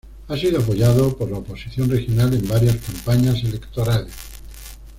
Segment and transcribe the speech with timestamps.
[0.29, 4.11] Ha sido apoyado por la oposición regional en varias campañas electorales.